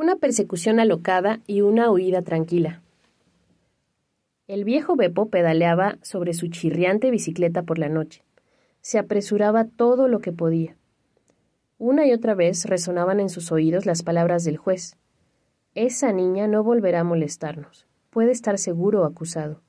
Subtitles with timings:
[0.00, 2.80] una persecución alocada y una huida tranquila.
[4.48, 8.24] El viejo Beppo pedaleaba sobre su chirriante bicicleta por la noche.
[8.80, 10.74] Se apresuraba todo lo que podía.
[11.76, 14.96] Una y otra vez resonaban en sus oídos las palabras del juez.
[15.74, 17.86] Esa niña no volverá a molestarnos.
[18.08, 19.60] Puede estar seguro acusado.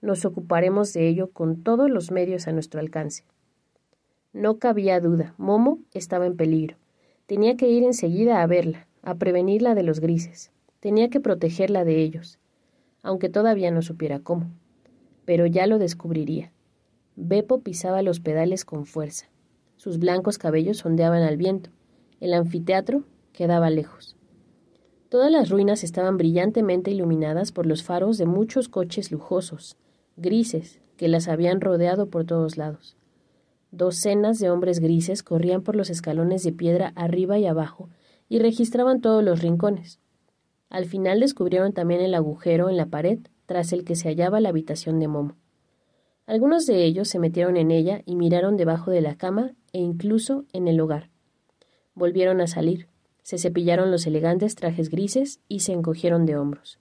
[0.00, 3.24] Nos ocuparemos de ello con todos los medios a nuestro alcance.
[4.32, 6.78] No cabía duda, Momo estaba en peligro.
[7.26, 10.50] Tenía que ir enseguida a verla, a prevenirla de los grises.
[10.80, 12.38] Tenía que protegerla de ellos,
[13.02, 14.50] aunque todavía no supiera cómo.
[15.24, 16.52] Pero ya lo descubriría.
[17.16, 19.26] Beppo pisaba los pedales con fuerza.
[19.76, 21.70] Sus blancos cabellos ondeaban al viento.
[22.20, 24.16] El anfiteatro quedaba lejos.
[25.08, 29.76] Todas las ruinas estaban brillantemente iluminadas por los faros de muchos coches lujosos,
[30.16, 32.96] grises, que las habían rodeado por todos lados.
[33.70, 37.88] Docenas de hombres grises corrían por los escalones de piedra arriba y abajo,
[38.28, 40.00] y registraban todos los rincones.
[40.70, 44.48] Al final descubrieron también el agujero en la pared tras el que se hallaba la
[44.48, 45.36] habitación de Momo.
[46.26, 50.46] Algunos de ellos se metieron en ella y miraron debajo de la cama e incluso
[50.52, 51.10] en el hogar.
[51.94, 52.88] Volvieron a salir,
[53.22, 56.78] se cepillaron los elegantes trajes grises y se encogieron de hombros.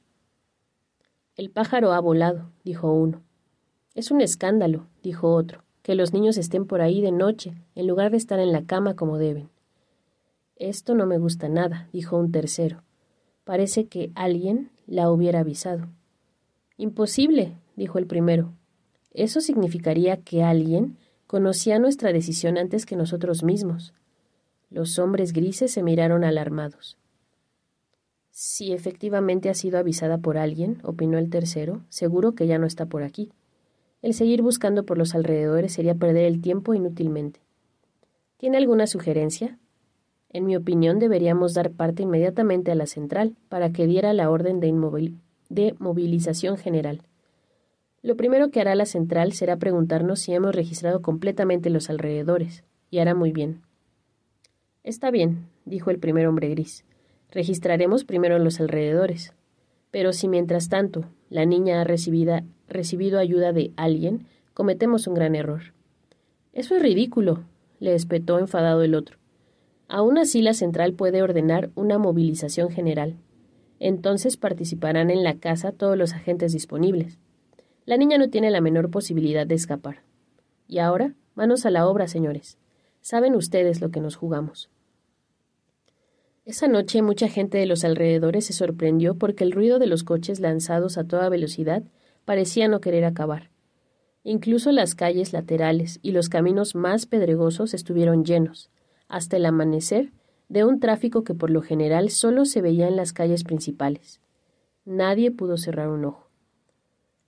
[1.36, 3.22] El pájaro ha volado, dijo uno.
[3.96, 8.12] Es un escándalo, dijo otro, que los niños estén por ahí de noche, en lugar
[8.12, 9.50] de estar en la cama como deben.
[10.56, 12.84] Esto no me gusta nada, dijo un tercero.
[13.44, 15.88] Parece que alguien la hubiera avisado.
[16.78, 18.54] Imposible, dijo el primero.
[19.14, 23.94] Eso significaría que alguien conocía nuestra decisión antes que nosotros mismos.
[24.70, 26.98] Los hombres grises se miraron alarmados.
[28.32, 32.88] Si efectivamente ha sido avisada por alguien, opinó el tercero, seguro que ya no está
[32.88, 33.32] por aquí.
[34.02, 37.42] El seguir buscando por los alrededores sería perder el tiempo inútilmente.
[38.38, 39.60] ¿Tiene alguna sugerencia?
[40.34, 44.60] En mi opinión, deberíamos dar parte inmediatamente a la central para que diera la orden
[44.60, 47.04] de, movilización general.
[48.02, 52.98] Lo primero que hará la central será preguntarnos si hemos registrado completamente los alrededores, y
[52.98, 53.62] hará muy bien.
[54.84, 56.84] Está bien, dijo el primer hombre gris.
[57.32, 59.34] Registraremos primero los alrededores.
[59.92, 65.74] Pero si mientras tanto la niña ha recibido ayuda de alguien, cometemos un gran error.
[66.54, 67.44] Eso es ridículo,
[67.80, 69.23] le espetó enfadado el otro.
[69.88, 73.18] Aún así, la central puede ordenar una movilización general.
[73.80, 77.20] Entonces participarán en la casa todos los agentes disponibles.
[77.86, 80.04] La niña no tiene la menor posibilidad de escapar.
[80.68, 82.58] Y ahora, manos a la obra, señores.
[83.02, 84.70] Saben ustedes lo que nos jugamos.
[86.46, 90.40] Esa noche mucha gente de los alrededores se sorprendió porque el ruido de los coches
[90.40, 91.84] lanzados a toda velocidad
[92.26, 93.50] parecía no querer acabar.
[94.24, 98.70] Incluso las calles laterales y los caminos más pedregosos estuvieron llenos,
[99.14, 100.12] hasta el amanecer
[100.50, 104.20] de un tráfico que por lo general solo se veía en las calles principales.
[104.86, 106.26] Nadie pudo cerrar un ojo.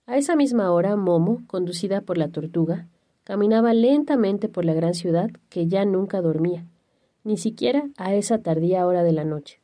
[0.04, 2.88] A esa misma hora, Momo, conducida por la tortuga,
[3.22, 6.64] caminaba lentamente por la gran ciudad que ya nunca dormía,
[7.22, 9.60] ni siquiera a esa tardía hora de la noche.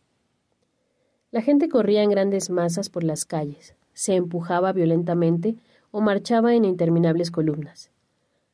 [1.32, 5.56] La gente corría en grandes masas por las calles, se empujaba violentamente
[5.90, 7.90] o marchaba en interminables columnas.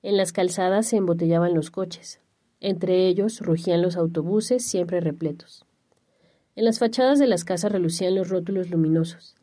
[0.03, 2.21] En las calzadas se embotellaban los coches,
[2.61, 5.65] entre ellos rugían los autobuses siempre repletos.
[6.57, 9.37] En las fachadas de las casas relucían los rótulos luminosos.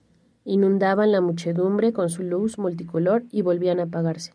[0.44, 4.34] Inundaban la muchedumbre con su luz multicolor y volvían a apagarse.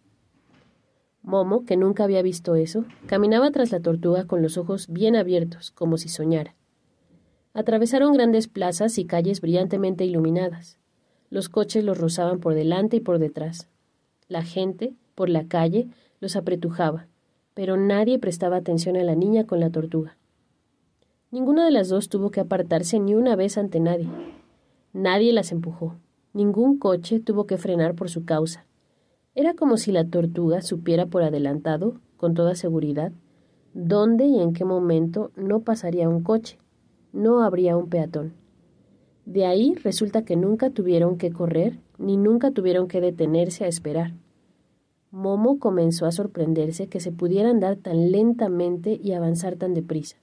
[1.23, 5.71] Momo, que nunca había visto eso, caminaba tras la tortuga con los ojos bien abiertos,
[5.71, 6.55] como si soñara.
[7.53, 10.79] Atravesaron grandes plazas y calles brillantemente iluminadas.
[11.29, 13.69] Los coches los rozaban por delante y por detrás.
[14.29, 15.89] La gente, por la calle,
[16.21, 17.07] los apretujaba,
[17.55, 20.17] pero nadie prestaba atención a la niña con la tortuga.
[21.31, 24.09] Ninguna de las dos tuvo que apartarse ni una vez ante nadie.
[24.93, 25.97] Nadie las empujó.
[26.33, 28.67] Ningún coche tuvo que frenar por su causa.
[29.35, 33.13] Era como si la tortuga supiera por adelantado, con toda seguridad,
[33.75, 36.59] dónde y en qué momento no pasaría un coche,
[37.13, 38.35] no habría un peatón.
[39.25, 44.15] De ahí resulta que nunca tuvieron que correr ni nunca tuvieron que detenerse a esperar.
[45.11, 50.17] Momo comenzó a sorprenderse que se pudiera andar tan lentamente y avanzar tan deprisa.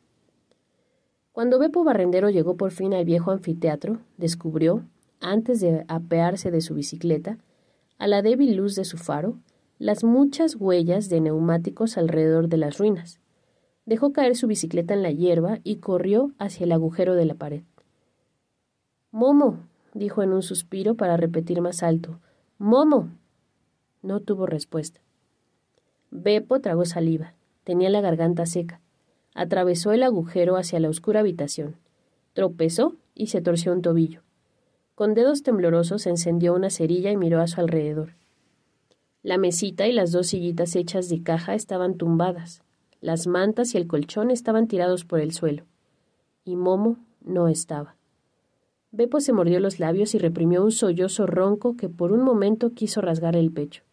[1.33, 4.83] Cuando Bepo Barrendero llegó por fin al viejo anfiteatro, descubrió,
[5.19, 7.37] antes de apearse de su bicicleta,
[7.97, 9.37] a la débil luz de su faro,
[9.77, 13.19] las muchas huellas de neumáticos alrededor de las ruinas.
[13.85, 17.63] Dejó caer su bicicleta en la hierba y corrió hacia el agujero de la pared.
[19.11, 19.59] Momo,
[19.93, 22.19] dijo en un suspiro para repetir más alto.
[22.57, 23.09] Momo.
[24.07, 25.01] No tuvo respuesta.
[26.11, 27.33] Beppo tragó saliva.
[27.65, 28.79] Tenía la garganta seca.
[29.35, 31.75] Atravesó el agujero hacia la oscura habitación.
[32.31, 34.21] Tropezó y se torció un tobillo.
[34.95, 38.15] Con dedos temblorosos encendió una cerilla y miró a su alrededor.
[39.23, 42.63] La mesita y las dos sillitas hechas de caja estaban tumbadas.
[43.01, 45.65] Las mantas y el colchón estaban tirados por el suelo.
[46.45, 47.97] Y Momo no estaba.
[48.91, 53.01] Beppo se mordió los labios y reprimió un sollozo ronco que por un momento quiso
[53.01, 53.83] rasgar el pecho.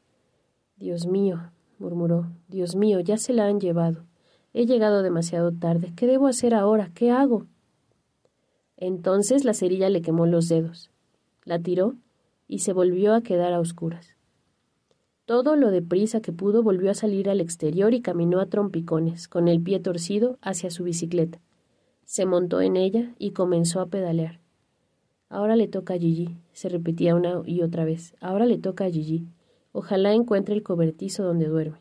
[0.77, 4.05] Dios mío, murmuró, Dios mío, ya se la han llevado.
[4.53, 5.93] He llegado demasiado tarde.
[5.97, 6.91] ¿Qué debo hacer ahora?
[6.95, 7.47] ¿Qué hago?
[8.77, 10.91] Entonces la cerilla le quemó los dedos
[11.45, 11.95] la tiró
[12.49, 14.17] y se volvió a quedar a oscuras.
[15.27, 19.49] Todo lo deprisa que pudo volvió a salir al exterior y caminó a trompicones, con
[19.49, 21.41] el pie torcido, hacia su bicicleta.
[22.05, 24.41] Se montó en ella y comenzó a pedalear.
[25.31, 28.15] Ahora le toca a Gigi, se repetía una y otra vez.
[28.21, 29.27] Ahora le toca a Gigi.
[29.77, 31.79] Ojalá encuentre el cobertizo donde duerme.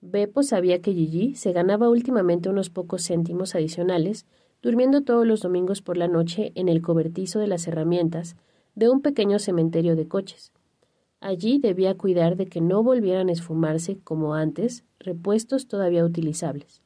[0.00, 4.26] Beppo sabía que Gigi se ganaba últimamente unos pocos céntimos adicionales
[4.60, 8.34] durmiendo todos los domingos por la noche en el cobertizo de las herramientas
[8.74, 10.52] de un pequeño cementerio de coches.
[11.20, 16.82] Allí debía cuidar de que no volvieran a esfumarse, como antes, repuestos todavía utilizables.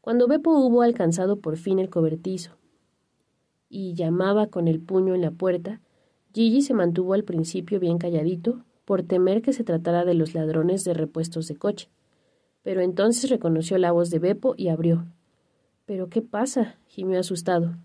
[0.00, 2.52] Cuando Beppo hubo alcanzado por fin el cobertizo
[3.68, 5.80] y llamaba con el puño en la puerta,
[6.32, 10.82] Gigi se mantuvo al principio bien calladito, por temer que se tratara de los ladrones
[10.82, 11.90] de repuestos de coche.
[12.62, 15.04] Pero entonces reconoció la voz de Beppo y abrió,
[15.84, 16.78] ¿Pero qué pasa?
[16.86, 17.76] gimió asustado.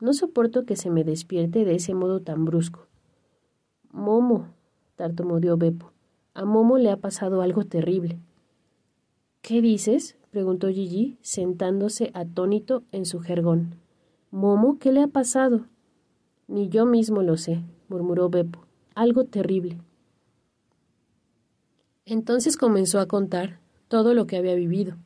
[0.00, 2.88] No soporto que se me despierte de ese modo tan brusco.
[3.92, 4.48] Momo,
[4.96, 5.92] tartamudeó Beppo.
[6.34, 8.18] A Momo le ha pasado algo terrible.
[9.42, 10.16] ¿Qué dices?
[10.32, 13.76] preguntó Gigi, sentándose atónito en su jergón.
[14.32, 15.66] Momo, ¿qué le ha pasado?
[16.48, 18.66] Ni yo mismo lo sé, murmuró Beppo.
[18.96, 19.78] Algo terrible.
[22.08, 24.96] Entonces comenzó a contar todo lo que había vivido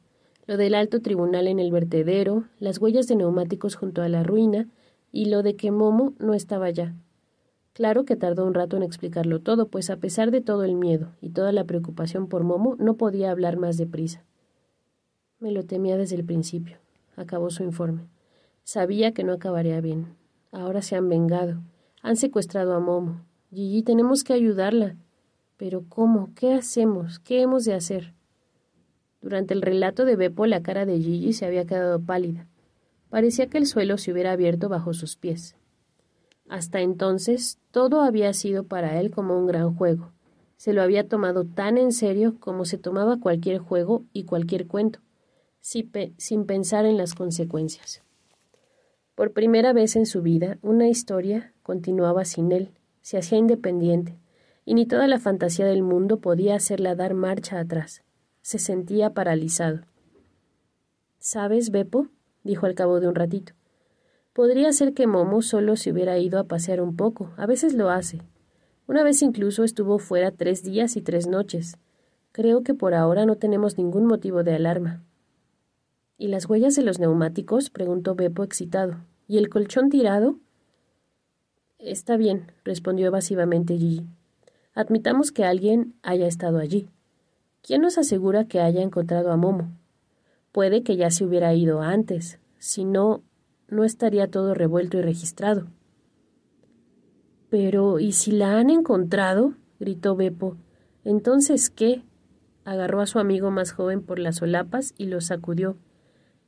[0.46, 4.68] lo del alto tribunal en el vertedero, las huellas de neumáticos junto a la ruina
[5.12, 6.94] y lo de que Momo no estaba ya.
[7.74, 11.12] Claro que tardó un rato en explicarlo todo, pues a pesar de todo el miedo
[11.20, 14.24] y toda la preocupación por Momo, no podía hablar más deprisa.
[15.38, 16.76] Me lo temía desde el principio,
[17.16, 18.02] acabó su informe.
[18.64, 20.16] Sabía que no acabaría bien.
[20.50, 21.62] Ahora se han vengado.
[22.02, 23.22] Han secuestrado a Momo.
[23.50, 24.96] Gigi, tenemos que ayudarla.
[25.62, 26.32] Pero ¿cómo?
[26.34, 27.20] ¿Qué hacemos?
[27.20, 28.14] ¿Qué hemos de hacer?
[29.20, 32.48] Durante el relato de Beppo la cara de Gigi se había quedado pálida.
[33.10, 35.54] Parecía que el suelo se hubiera abierto bajo sus pies.
[36.48, 40.10] Hasta entonces todo había sido para él como un gran juego.
[40.56, 44.98] Se lo había tomado tan en serio como se tomaba cualquier juego y cualquier cuento,
[45.60, 48.02] sin pensar en las consecuencias.
[49.14, 54.18] Por primera vez en su vida, una historia continuaba sin él, se hacía independiente,
[54.64, 58.02] y ni toda la fantasía del mundo podía hacerla dar marcha atrás
[58.42, 59.82] se sentía paralizado.
[61.18, 62.08] ¿Sabes, Beppo?
[62.42, 63.54] dijo al cabo de un ratito.
[64.32, 67.32] Podría ser que Momo solo se hubiera ido a pasear un poco.
[67.36, 68.20] A veces lo hace.
[68.88, 71.78] Una vez incluso estuvo fuera tres días y tres noches.
[72.32, 75.04] Creo que por ahora no tenemos ningún motivo de alarma.
[76.18, 77.70] ¿Y las huellas de los neumáticos?
[77.70, 79.04] preguntó Beppo excitado.
[79.28, 80.40] ¿Y el colchón tirado?
[81.78, 84.06] Está bien, respondió evasivamente Gigi.
[84.74, 86.88] Admitamos que alguien haya estado allí.
[87.62, 89.70] ¿Quién nos asegura que haya encontrado a Momo?
[90.50, 93.22] Puede que ya se hubiera ido antes, si no,
[93.68, 95.68] no estaría todo revuelto y registrado.
[97.50, 99.54] Pero, ¿y si la han encontrado?
[99.78, 100.56] gritó Beppo.
[101.04, 102.02] ¿Entonces qué?
[102.64, 105.76] Agarró a su amigo más joven por las solapas y lo sacudió.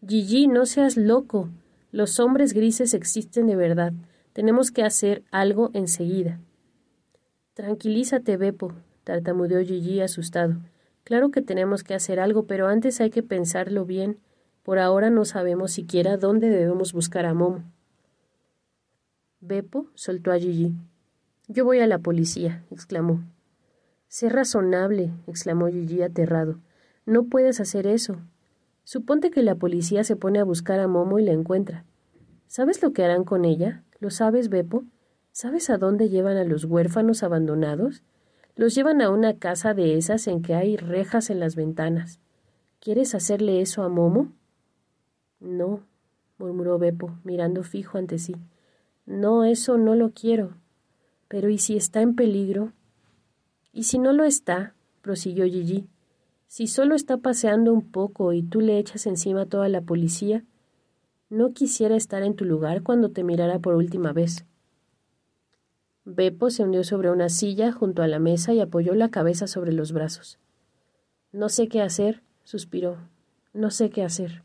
[0.06, 1.50] Gigi, no seas loco.
[1.92, 3.92] Los hombres grises existen de verdad.
[4.32, 6.40] Tenemos que hacer algo enseguida.
[7.54, 8.72] Tranquilízate, Beppo,
[9.04, 10.56] tartamudeó Gigi asustado.
[11.04, 14.18] Claro que tenemos que hacer algo, pero antes hay que pensarlo bien.
[14.64, 17.62] Por ahora no sabemos siquiera dónde debemos buscar a Momo.
[19.40, 20.74] Beppo soltó a Gigi.
[21.46, 23.22] Yo voy a la policía, exclamó.
[24.08, 26.58] Sé razonable, exclamó Gigi aterrado.
[27.06, 28.16] No puedes hacer eso.
[28.82, 31.84] Suponte que la policía se pone a buscar a Momo y la encuentra.
[32.48, 33.84] ¿Sabes lo que harán con ella?
[34.00, 34.84] ¿Lo sabes, Beppo?
[35.36, 38.04] ¿Sabes a dónde llevan a los huérfanos abandonados?
[38.54, 42.20] Los llevan a una casa de esas en que hay rejas en las ventanas.
[42.78, 44.32] ¿Quieres hacerle eso a Momo?
[45.40, 45.80] No,
[46.38, 48.36] murmuró Beppo, mirando fijo ante sí.
[49.06, 50.54] No, eso no lo quiero.
[51.26, 52.72] Pero ¿y si está en peligro?
[53.72, 54.76] ¿Y si no lo está?
[55.02, 55.88] prosiguió Gigi.
[56.46, 60.44] Si solo está paseando un poco y tú le echas encima toda la policía,
[61.28, 64.46] no quisiera estar en tu lugar cuando te mirara por última vez.
[66.04, 69.72] Beppo se hundió sobre una silla junto a la mesa y apoyó la cabeza sobre
[69.72, 70.38] los brazos.
[71.32, 72.98] No sé qué hacer, suspiró.
[73.54, 74.42] No sé qué hacer.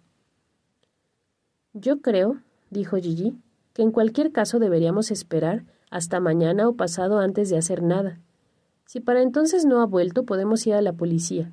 [1.74, 3.36] Yo creo, dijo Gigi,
[3.74, 8.20] que en cualquier caso deberíamos esperar hasta mañana o pasado antes de hacer nada.
[8.86, 11.52] Si para entonces no ha vuelto, podemos ir a la policía.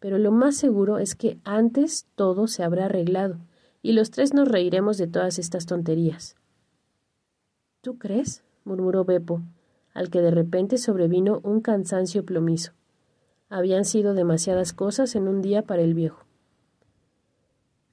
[0.00, 3.36] Pero lo más seguro es que antes todo se habrá arreglado,
[3.82, 6.36] y los tres nos reiremos de todas estas tonterías.
[7.82, 8.42] ¿Tú crees?
[8.64, 9.42] Murmuró Beppo,
[9.94, 12.72] al que de repente sobrevino un cansancio plomizo.
[13.48, 16.24] Habían sido demasiadas cosas en un día para el viejo.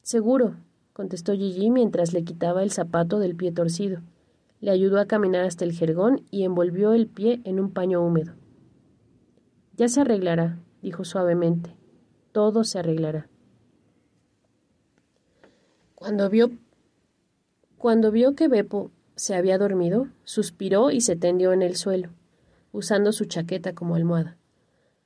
[0.02, 0.56] Seguro,
[0.94, 4.02] contestó Gigi mientras le quitaba el zapato del pie torcido.
[4.62, 8.34] Le ayudó a caminar hasta el jergón y envolvió el pie en un paño húmedo.
[9.76, 11.76] Ya se arreglará, dijo suavemente.
[12.32, 13.28] Todo se arreglará.
[15.96, 16.52] Cuando vio
[17.78, 22.10] cuando vio que Beppo se había dormido, suspiró y se tendió en el suelo,
[22.72, 24.38] usando su chaqueta como almohada.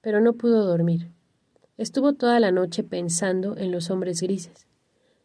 [0.01, 1.10] Pero no pudo dormir.
[1.77, 4.67] Estuvo toda la noche pensando en los hombres grises,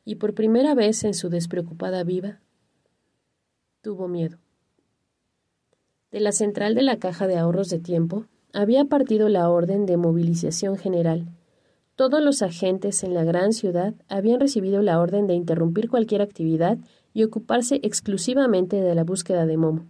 [0.07, 2.41] y por primera vez en su despreocupada vida
[3.83, 4.39] tuvo miedo.
[6.11, 9.99] De la central de la caja de ahorros de tiempo había partido la orden de
[9.99, 11.29] movilización general.
[11.95, 16.79] Todos los agentes en la gran ciudad habían recibido la orden de interrumpir cualquier actividad
[17.13, 19.87] y ocuparse exclusivamente de la búsqueda de Momo.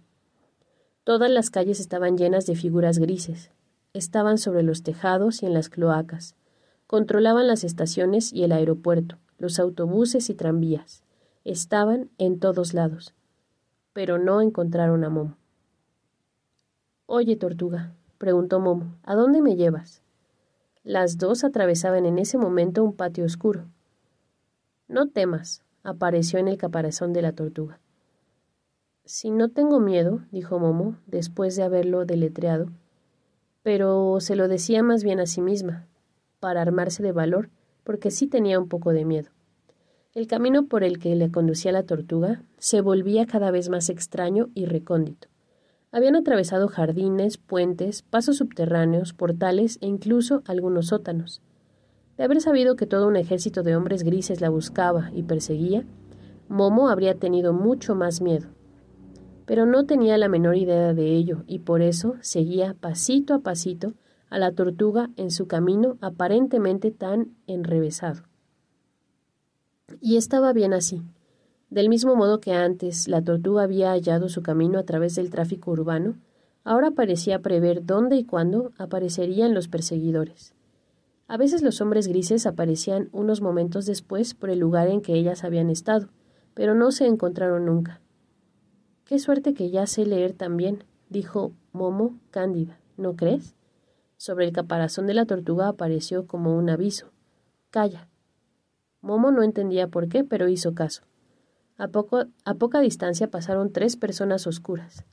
[1.03, 3.51] Todas las calles estaban llenas de figuras grises.
[3.93, 6.35] Estaban sobre los tejados y en las cloacas.
[6.87, 11.01] Controlaban las estaciones y el aeropuerto los autobuses y tranvías.
[11.45, 13.15] Estaban en todos lados.
[13.93, 15.37] Pero no encontraron a Momo.
[17.05, 20.03] Oye, tortuga, preguntó Momo, ¿a dónde me llevas?
[20.83, 23.65] Las dos atravesaban en ese momento un patio oscuro.
[24.87, 27.79] No temas, apareció en el caparazón de la tortuga.
[29.05, 32.67] Si no tengo miedo, dijo Momo, después de haberlo deletreado,
[33.63, 35.87] pero se lo decía más bien a sí misma,
[36.39, 37.49] para armarse de valor
[37.83, 39.31] porque sí tenía un poco de miedo.
[40.13, 44.49] El camino por el que le conducía la tortuga se volvía cada vez más extraño
[44.53, 45.27] y recóndito.
[45.91, 51.41] Habían atravesado jardines, puentes, pasos subterráneos, portales e incluso algunos sótanos.
[52.19, 55.85] De haber sabido que todo un ejército de hombres grises la buscaba y perseguía,
[56.49, 58.49] Momo habría tenido mucho más miedo.
[59.45, 63.93] Pero no tenía la menor idea de ello y por eso seguía pasito a pasito
[64.29, 68.23] a la tortuga en su camino aparentemente tan enrevesado.
[70.01, 71.01] Y estaba bien así.
[71.69, 75.71] Del mismo modo que antes la tortuga había hallado su camino a través del tráfico
[75.71, 76.17] urbano,
[76.65, 80.53] ahora parecía prever dónde y cuándo aparecerían los perseguidores.
[81.29, 85.43] A veces los hombres grises aparecían unos momentos después por el lugar en que ellas
[85.43, 86.09] habían estado,
[86.55, 88.01] pero no se encontraron nunca.
[89.05, 93.53] Qué suerte que ya sé leer también, dijo Momo cándida, ¿no crees?
[94.17, 97.11] Sobre el caparazón de la tortuga apareció como un aviso.
[97.69, 98.07] Calla.
[98.99, 101.03] Momo no entendía por qué, pero hizo caso.
[101.77, 105.05] A, poco, a poca distancia pasaron tres personas oscuras.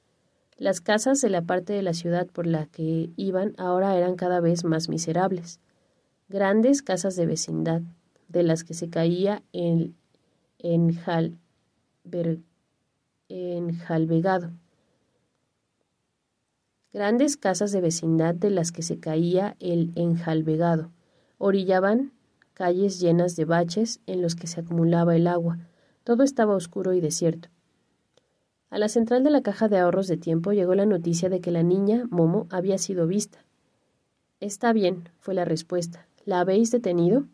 [0.56, 4.40] Las casas de la parte de la ciudad por la que iban ahora eran cada
[4.40, 5.60] vez más miserables.
[6.28, 7.82] Grandes casas de vecindad,
[8.26, 9.94] de las que se caía el
[13.38, 14.50] enjalbegado.
[16.92, 20.90] Grandes casas de vecindad de las que se caía el enjalbegado
[21.38, 22.12] orillaban
[22.54, 25.58] calles llenas de baches en los que se acumulaba el agua.
[26.02, 27.50] Todo estaba oscuro y desierto.
[28.68, 31.52] A la central de la caja de ahorros de tiempo llegó la noticia de que
[31.52, 33.44] la niña, Momo, había sido vista.
[34.40, 36.08] Está bien, fue la respuesta.
[36.26, 37.28] ¿La habéis detenido?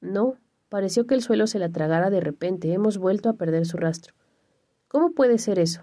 [0.00, 0.36] No,
[0.68, 2.72] pareció que el suelo se la tragara de repente.
[2.72, 4.14] Hemos vuelto a perder su rastro.
[4.86, 5.82] ¿Cómo puede ser eso?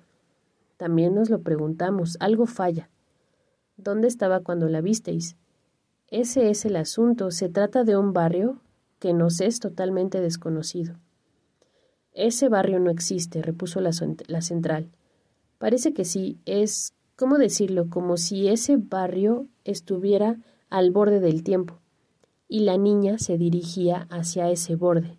[0.78, 2.16] También nos lo preguntamos.
[2.22, 2.90] Algo falla.
[3.76, 5.36] ¿Dónde estaba cuando la visteis?
[6.08, 7.30] Ese es el asunto.
[7.30, 8.62] Se trata de un barrio
[9.00, 10.96] que nos es totalmente desconocido.
[12.14, 13.92] Ese barrio no existe, repuso la,
[14.28, 14.94] la central.
[15.58, 17.90] Parece que sí, es, ¿cómo decirlo?
[17.90, 20.38] Como si ese barrio estuviera
[20.70, 21.83] al borde del tiempo,
[22.54, 25.18] y la niña se dirigía hacia ese borde.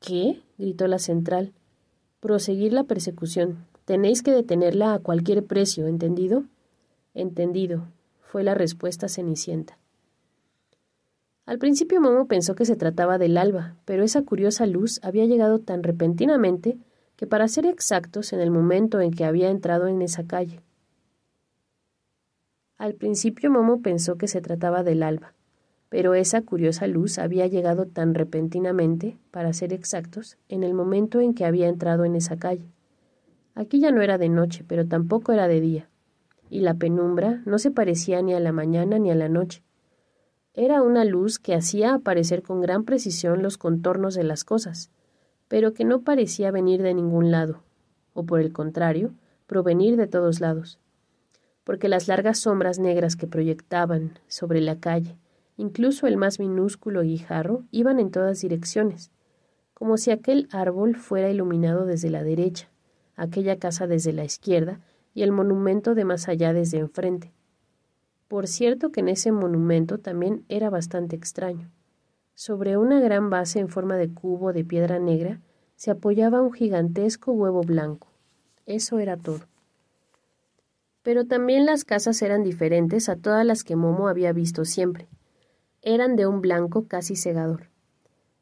[0.00, 0.42] ¿Qué?
[0.58, 1.52] gritó la central.
[2.18, 3.64] Proseguir la persecución.
[3.84, 6.46] Tenéis que detenerla a cualquier precio, ¿entendido?
[7.14, 7.86] Entendido,
[8.22, 9.78] fue la respuesta cenicienta.
[11.46, 15.60] Al principio Momo pensó que se trataba del alba, pero esa curiosa luz había llegado
[15.60, 16.76] tan repentinamente
[17.14, 20.60] que para ser exactos en el momento en que había entrado en esa calle.
[22.78, 25.34] Al principio Momo pensó que se trataba del alba,
[25.90, 31.34] pero esa curiosa luz había llegado tan repentinamente, para ser exactos, en el momento en
[31.34, 32.72] que había entrado en esa calle.
[33.56, 35.90] Aquí ya no era de noche, pero tampoco era de día,
[36.48, 39.64] y la penumbra no se parecía ni a la mañana ni a la noche.
[40.54, 44.90] Era una luz que hacía aparecer con gran precisión los contornos de las cosas,
[45.48, 47.64] pero que no parecía venir de ningún lado,
[48.14, 49.12] o por el contrario,
[49.48, 50.78] provenir de todos lados,
[51.64, 55.16] porque las largas sombras negras que proyectaban sobre la calle,
[55.60, 59.10] incluso el más minúsculo guijarro, iban en todas direcciones,
[59.74, 62.70] como si aquel árbol fuera iluminado desde la derecha,
[63.14, 64.80] aquella casa desde la izquierda
[65.12, 67.34] y el monumento de más allá desde enfrente.
[68.26, 71.70] Por cierto que en ese monumento también era bastante extraño.
[72.34, 75.40] Sobre una gran base en forma de cubo de piedra negra
[75.76, 78.08] se apoyaba un gigantesco huevo blanco.
[78.64, 79.40] Eso era todo.
[81.02, 85.06] Pero también las casas eran diferentes a todas las que Momo había visto siempre.
[85.82, 87.70] Eran de un blanco casi cegador.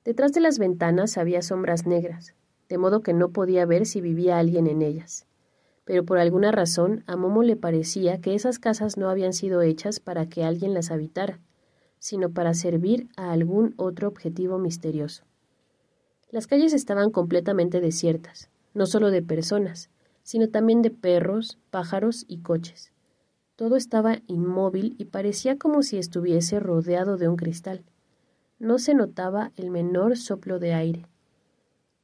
[0.05, 2.35] Detrás de las ventanas había sombras negras,
[2.69, 5.25] de modo que no podía ver si vivía alguien en ellas.
[5.85, 10.01] Pero por alguna razón a Momo le parecía que esas casas no habían sido hechas
[10.01, 11.39] para que alguien las habitara,
[12.01, 15.23] sino para servir a algún otro objetivo misterioso.
[16.31, 19.91] Las calles estaban completamente desiertas, no solo de personas,
[20.25, 22.93] sino también de perros, pájaros y coches.
[23.59, 27.83] Todo estaba inmóvil y parecía como si estuviese rodeado de un cristal.
[28.61, 31.07] No se notaba el menor soplo de aire.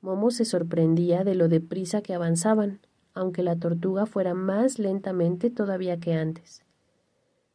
[0.00, 2.80] Momo se sorprendía de lo deprisa que avanzaban,
[3.12, 6.64] aunque la tortuga fuera más lentamente todavía que antes.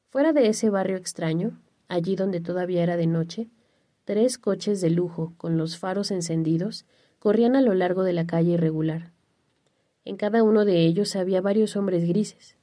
[0.07, 3.49] Fuera de ese barrio extraño, allí donde todavía era de noche,
[4.05, 6.85] tres coches de lujo, con los faros encendidos,
[7.19, 9.11] corrían a lo largo de la calle irregular.
[10.05, 12.55] En cada uno de ellos había varios hombres grises.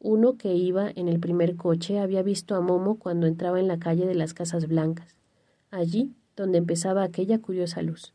[0.00, 3.78] Uno que iba en el primer coche había visto a Momo cuando entraba en la
[3.78, 5.16] calle de las Casas Blancas,
[5.70, 8.14] allí donde empezaba aquella curiosa luz.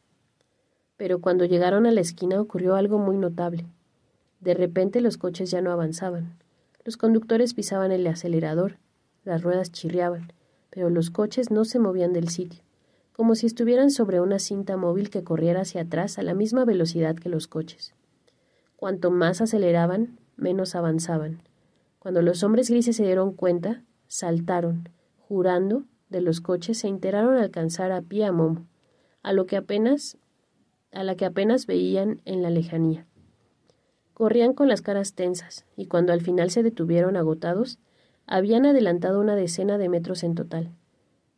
[0.98, 3.66] Pero cuando llegaron a la esquina ocurrió algo muy notable.
[4.40, 6.38] De repente los coches ya no avanzaban.
[6.86, 8.78] Los conductores pisaban el acelerador
[9.24, 10.34] las ruedas chirriaban,
[10.70, 12.62] pero los coches no se movían del sitio,
[13.14, 17.16] como si estuvieran sobre una cinta móvil que corriera hacia atrás a la misma velocidad
[17.16, 17.94] que los coches.
[18.76, 21.42] Cuanto más aceleraban, menos avanzaban.
[22.04, 24.90] Cuando los hombres grises se dieron cuenta, saltaron,
[25.20, 28.68] jurando, de los coches e intentaron alcanzar a pie a Momo,
[29.22, 30.18] a lo que apenas
[30.92, 33.08] a la que apenas veían en la lejanía.
[34.14, 37.80] Corrían con las caras tensas, y cuando al final se detuvieron agotados,
[38.28, 40.76] habían adelantado una decena de metros en total,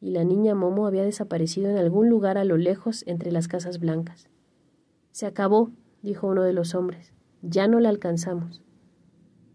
[0.02, 3.80] y la niña Momo había desaparecido en algún lugar a lo lejos entre las casas
[3.80, 4.30] blancas.
[5.12, 5.70] Se acabó,
[6.02, 7.14] dijo uno de los hombres.
[7.44, 8.65] Ya no la alcanzamos.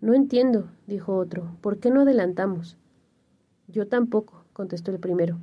[0.01, 1.57] No entiendo, dijo otro.
[1.61, 2.77] ¿Por qué no adelantamos?
[3.69, 5.39] Yo tampoco, contestó el primero.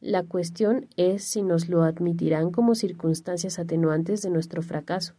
[0.00, 5.14] La cuestión es si nos lo admitirán como circunstancias atenuantes de nuestro fracaso.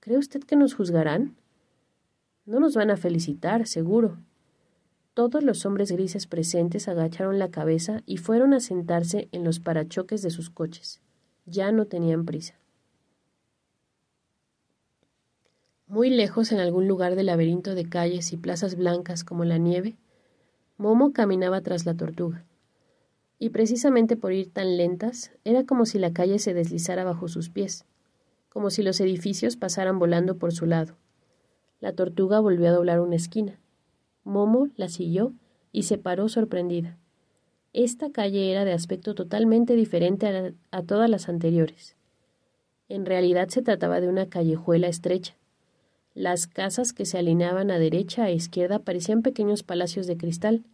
[0.00, 1.36] ¿Cree usted que nos juzgarán?
[2.46, 4.18] No nos van a felicitar, seguro,
[5.14, 10.22] todos los hombres grises presentes agacharon la cabeza y fueron a sentarse en los parachoques
[10.22, 11.00] de sus coches.
[11.46, 12.54] Ya no tenían prisa.
[15.94, 19.94] Muy lejos, en algún lugar del laberinto de calles y plazas blancas como la nieve,
[20.76, 22.44] Momo caminaba tras la tortuga.
[23.38, 27.48] Y precisamente por ir tan lentas, era como si la calle se deslizara bajo sus
[27.48, 27.84] pies,
[28.48, 30.96] como si los edificios pasaran volando por su lado.
[31.78, 33.60] La tortuga volvió a doblar una esquina.
[34.24, 35.32] Momo la siguió
[35.70, 36.98] y se paró sorprendida.
[37.72, 41.94] Esta calle era de aspecto totalmente diferente a, todas las anteriores.
[42.88, 45.36] En realidad se trataba de una callejuela estrecha.
[46.14, 50.64] Las casas que se alineaban a derecha e izquierda parecían pequeños palacios de cristal,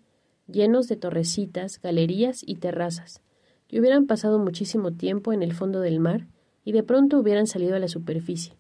[0.47, 3.23] llenos de torrecitas, galerías y terrazas,
[3.67, 6.27] que hubieran pasado muchísimo tiempo en el fondo del mar
[6.65, 8.55] y de pronto hubieran salido a la superficie,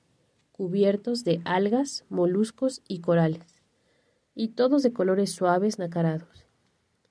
[0.52, 3.60] cubiertos de algas, moluscos y corales
[4.34, 6.46] y todos de colores suaves nacarados.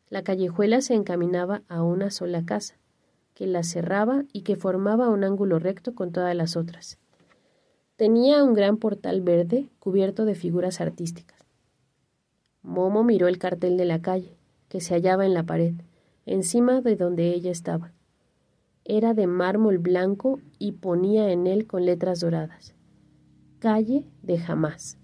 [0.10, 2.80] La callejuela se encaminaba a una sola casa,
[3.36, 6.98] que la cerraba y que formaba un ángulo recto con todas las otras.
[8.00, 11.38] Tenía un gran portal verde cubierto de figuras artísticas.
[12.64, 14.38] Momo miró el cartel de la calle,
[14.70, 15.74] que se hallaba en la pared,
[16.26, 17.92] encima de donde ella estaba.
[18.86, 22.74] Era de mármol blanco y ponía en él con letras doradas.
[23.60, 24.98] Calle de jamás.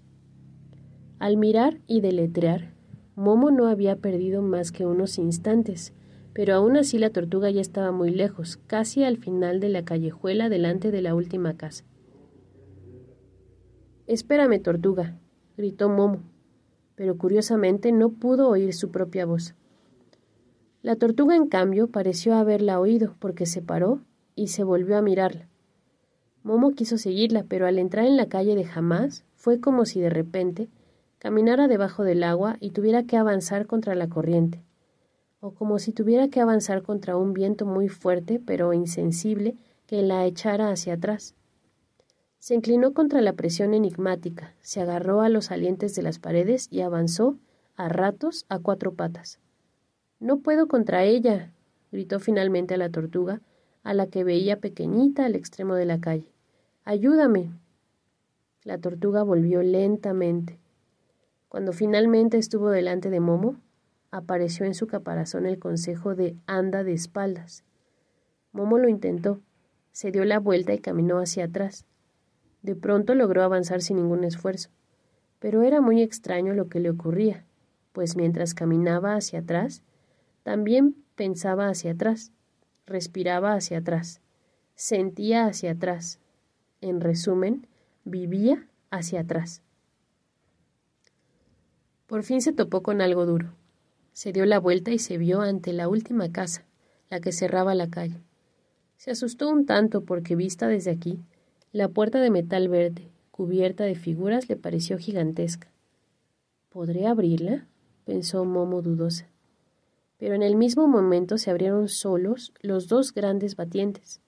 [1.18, 2.72] Al mirar y deletrear,
[3.14, 5.92] Momo no había perdido más que unos instantes,
[6.32, 10.48] pero aún así la tortuga ya estaba muy lejos, casi al final de la callejuela
[10.48, 11.84] delante de la última casa.
[14.06, 15.16] Espérame, tortuga,
[15.56, 16.20] gritó Momo,
[16.94, 19.54] pero curiosamente no pudo oír su propia voz.
[20.82, 24.00] La tortuga, en cambio, pareció haberla oído, porque se paró
[24.36, 25.48] y se volvió a mirarla.
[26.44, 30.10] Momo quiso seguirla, pero al entrar en la calle de Jamás fue como si de
[30.10, 30.68] repente
[31.18, 34.62] caminara debajo del agua y tuviera que avanzar contra la corriente,
[35.40, 40.24] o como si tuviera que avanzar contra un viento muy fuerte pero insensible que la
[40.24, 41.34] echara hacia atrás.
[42.38, 46.82] Se inclinó contra la presión enigmática, se agarró a los salientes de las paredes y
[46.82, 47.38] avanzó,
[47.76, 49.38] a ratos, a cuatro patas.
[50.20, 51.52] No puedo contra ella,
[51.92, 53.42] gritó finalmente a la tortuga,
[53.82, 56.32] a la que veía pequeñita al extremo de la calle.
[56.84, 57.52] Ayúdame.
[58.62, 60.58] La tortuga volvió lentamente.
[61.48, 63.60] Cuando finalmente estuvo delante de Momo,
[64.10, 67.64] apareció en su caparazón el consejo de anda de espaldas.
[68.52, 69.40] Momo lo intentó,
[69.92, 71.86] se dio la vuelta y caminó hacia atrás.
[72.62, 74.70] De pronto logró avanzar sin ningún esfuerzo,
[75.38, 77.44] pero era muy extraño lo que le ocurría,
[77.92, 79.82] pues mientras caminaba hacia atrás,
[80.42, 82.32] también pensaba hacia atrás,
[82.86, 84.20] respiraba hacia atrás,
[84.74, 86.20] sentía hacia atrás.
[86.80, 87.66] En resumen,
[88.04, 89.62] vivía hacia atrás.
[92.06, 93.52] Por fin se topó con algo duro.
[94.12, 96.64] Se dio la vuelta y se vio ante la última casa,
[97.10, 98.22] la que cerraba la calle.
[98.96, 101.18] Se asustó un tanto porque vista desde aquí,
[101.76, 105.70] la puerta de metal verde, cubierta de figuras, le pareció gigantesca.
[106.70, 107.66] ¿Podré abrirla?
[108.06, 109.28] pensó Momo dudosa.
[110.16, 114.22] Pero en el mismo momento se abrieron solos los dos grandes batientes.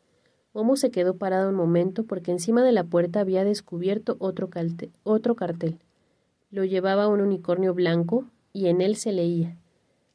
[0.53, 4.51] Momo se quedó parado un momento porque encima de la puerta había descubierto otro,
[5.03, 5.79] otro cartel.
[6.51, 9.57] Lo llevaba un unicornio blanco y en él se leía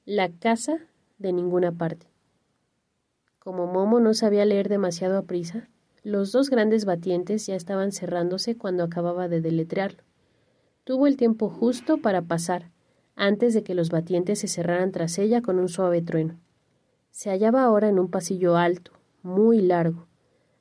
[0.05, 0.81] La casa
[1.17, 2.05] de ninguna parte.
[3.39, 5.67] Como Momo no sabía leer demasiado a prisa,
[6.03, 10.03] los dos grandes batientes ya estaban cerrándose cuando acababa de deletrearlo.
[10.83, 12.71] Tuvo el tiempo justo para pasar,
[13.15, 16.37] antes de que los batientes se cerraran tras ella con un suave trueno.
[17.11, 20.07] Se hallaba ahora en un pasillo alto, muy largo.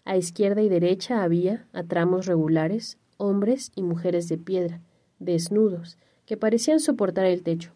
[0.05, 4.81] A izquierda y derecha había, a tramos regulares, hombres y mujeres de piedra,
[5.18, 7.72] desnudos, que parecían soportar el techo.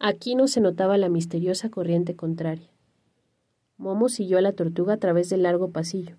[0.00, 2.68] Aquí no se notaba la misteriosa corriente contraria.
[3.76, 6.16] Momo siguió a la tortuga a través del largo pasillo.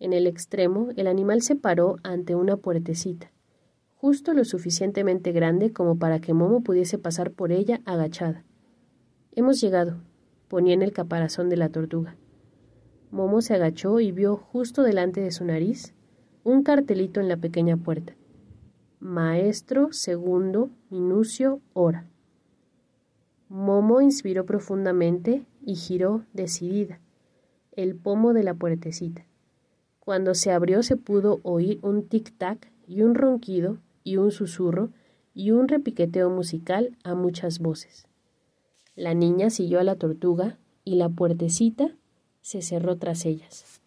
[0.00, 3.30] En el extremo, el animal se paró ante una puertecita,
[3.96, 8.42] justo lo suficientemente grande como para que Momo pudiese pasar por ella agachada.
[9.32, 9.98] Hemos llegado,
[10.48, 12.16] ponía en el caparazón de la tortuga.
[13.10, 15.92] Momo se agachó y vio justo delante de su nariz
[16.44, 18.14] un cartelito en la pequeña puerta.
[19.00, 22.06] Maestro segundo Minucio Hora.
[23.50, 27.00] Momo inspiró profundamente y giró decidida
[27.72, 29.26] el pomo de la puertecita.
[30.10, 34.90] Cuando se abrió se pudo oír un tic-tac y un ronquido y un susurro
[35.34, 38.08] y un repiqueteo musical a muchas voces.
[38.96, 41.94] La niña siguió a la tortuga y la puertecita
[42.40, 43.79] se cerró tras ellas.